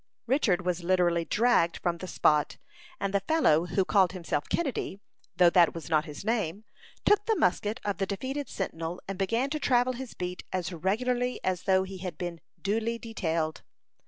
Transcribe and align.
Richard 0.25 0.65
was 0.65 0.83
literally 0.83 1.25
dragged 1.25 1.77
from 1.77 1.99
the 1.99 2.07
spot, 2.07 2.57
and 2.99 3.13
the 3.13 3.19
fellow 3.19 3.67
who 3.67 3.85
called 3.85 4.13
himself 4.13 4.49
Kennedy 4.49 4.99
though 5.37 5.51
that 5.51 5.75
was 5.75 5.91
not 5.91 6.05
his 6.05 6.25
name 6.25 6.63
took 7.05 7.27
the 7.27 7.35
musket 7.35 7.79
of 7.85 7.99
the 7.99 8.07
defeated 8.07 8.49
sentinel, 8.49 8.99
and 9.07 9.19
began 9.19 9.51
to 9.51 9.59
travel 9.59 9.93
his 9.93 10.15
beat 10.15 10.43
as 10.51 10.73
regularly 10.73 11.39
as 11.43 11.65
though 11.65 11.83
he 11.83 11.99
had 11.99 12.17
been 12.17 12.41
duly 12.59 12.97
detailed. 12.97 13.61